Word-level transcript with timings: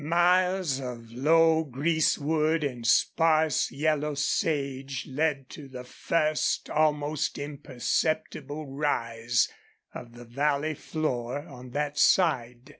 Miles 0.03 0.79
of 0.81 1.11
low 1.11 1.63
greasewood 1.63 2.63
and 2.63 2.87
sparse 2.87 3.69
yellow 3.71 4.15
sage 4.15 5.05
led 5.05 5.47
to 5.51 5.67
the 5.67 5.83
first 5.83 6.71
almost 6.71 7.37
imperceptible 7.37 8.65
rise 8.65 9.47
of 9.93 10.13
the 10.13 10.25
valley 10.25 10.73
floor 10.73 11.41
on 11.47 11.69
that 11.69 11.99
side. 11.99 12.69